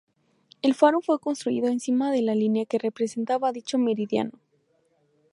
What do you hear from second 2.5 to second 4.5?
que representaba dicho meridiano.